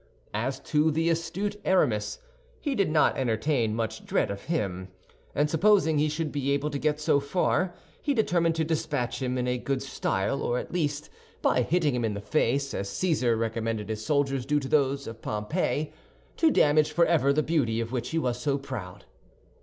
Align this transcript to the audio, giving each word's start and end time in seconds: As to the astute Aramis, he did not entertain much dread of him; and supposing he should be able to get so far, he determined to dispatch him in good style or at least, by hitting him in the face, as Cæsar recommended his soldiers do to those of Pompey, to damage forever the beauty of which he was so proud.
As 0.33 0.59
to 0.61 0.89
the 0.89 1.11
astute 1.11 1.57
Aramis, 1.63 2.17
he 2.59 2.73
did 2.73 2.89
not 2.89 3.15
entertain 3.15 3.75
much 3.75 4.03
dread 4.03 4.31
of 4.31 4.45
him; 4.45 4.87
and 5.35 5.47
supposing 5.47 5.99
he 5.99 6.09
should 6.09 6.31
be 6.31 6.49
able 6.53 6.71
to 6.71 6.79
get 6.79 6.99
so 6.99 7.19
far, 7.19 7.75
he 8.01 8.15
determined 8.15 8.55
to 8.55 8.63
dispatch 8.63 9.21
him 9.21 9.37
in 9.37 9.59
good 9.61 9.83
style 9.83 10.41
or 10.41 10.57
at 10.57 10.73
least, 10.73 11.11
by 11.43 11.61
hitting 11.61 11.93
him 11.93 12.03
in 12.03 12.15
the 12.15 12.19
face, 12.19 12.73
as 12.73 12.89
Cæsar 12.89 13.37
recommended 13.37 13.89
his 13.89 14.03
soldiers 14.03 14.43
do 14.43 14.59
to 14.59 14.67
those 14.67 15.05
of 15.05 15.21
Pompey, 15.21 15.93
to 16.35 16.49
damage 16.49 16.91
forever 16.93 17.31
the 17.31 17.43
beauty 17.43 17.79
of 17.79 17.91
which 17.91 18.09
he 18.09 18.17
was 18.17 18.41
so 18.41 18.57
proud. 18.57 19.05